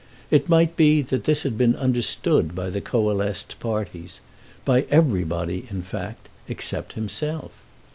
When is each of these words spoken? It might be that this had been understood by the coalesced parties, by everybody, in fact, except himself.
It 0.31 0.49
might 0.49 0.75
be 0.75 1.03
that 1.03 1.25
this 1.25 1.43
had 1.43 1.59
been 1.59 1.75
understood 1.75 2.55
by 2.55 2.71
the 2.71 2.81
coalesced 2.81 3.59
parties, 3.59 4.19
by 4.65 4.87
everybody, 4.89 5.67
in 5.69 5.83
fact, 5.83 6.27
except 6.47 6.93
himself. 6.93 7.51